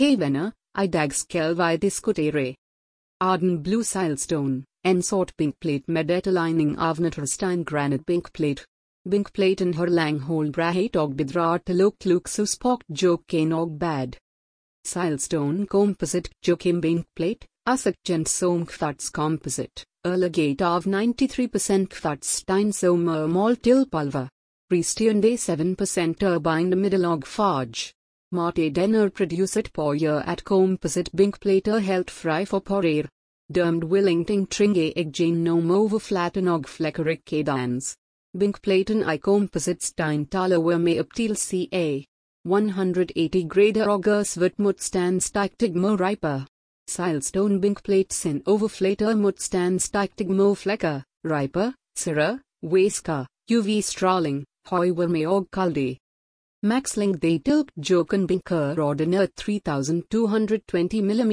[0.00, 2.54] Havana, i dag skal vi diskutere.
[3.20, 8.64] Arden blue silestone, en sort pink plate med etterligning av naturstein granite pinkplate.
[9.04, 14.16] Binkplaten har langhål brahet og bidrar til å luksuspakt joken og bad.
[14.86, 23.64] Silestone composite jokim binkplate, asakjent som kvarts composite, erlegate av 93% kvartstein som er målt
[23.68, 24.30] til palva.
[24.72, 27.92] Resterende 7% turbine middle og farge.
[28.32, 33.08] Marte denner producet på year at composite binkplater helt fri for porer.
[33.54, 37.96] Dømd Willington tringe eg genom overflaten og flekker dans.
[38.38, 42.04] Binkplaten i composite steintaler var med opp til ca.
[42.46, 46.46] 180 grader og svært motstandsdyktig må riper.
[46.86, 55.96] Silestone binkplate sin overflater motstandsdyktig må flecker, riper, sirre, væsker, UV-stråling, høyvarme og kalde.
[56.62, 61.32] Maxling de tilk joken binker ordinært 3220 mm.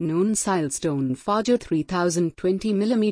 [0.00, 3.04] Noon silestone fager 3020 mm,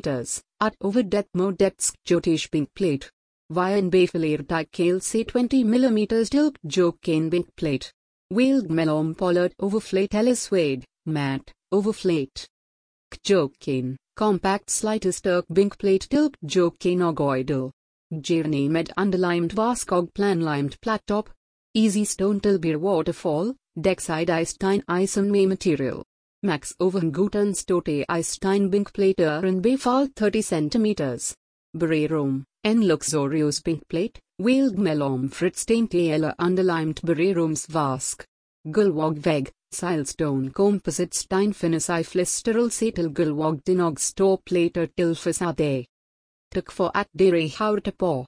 [0.59, 3.11] at over det modetsk jotish bink plate.
[3.51, 4.41] Vien befiler
[4.73, 5.99] kale se 20 mm
[6.31, 7.93] tilk joken bink plate.
[8.31, 12.47] Wild melom pollard overflate elliswade, matte, overflate.
[13.13, 17.69] Kjoken, compact slightest turk bink plate tilk joken ogoidal.
[18.11, 21.29] Journey med underlimed vaskog planlimed top.
[21.75, 26.03] Easy stone tilbir waterfall, dexide Einstein ison me material.
[26.41, 31.35] Max Overguten Stote Einstein Binkplater er and Befall 30 cm.
[31.75, 38.25] Bererum, en luxurious Binkplate, Wild Melom Fritzteinte eller underlimed Bererums Vask.
[38.71, 45.85] Gulwog Veg, Silestone Composite Steinfinnis i Flisteral Setel Gulwog Dinog Store Plater til Facade.
[46.53, 48.13] Tuk for at dere houte på.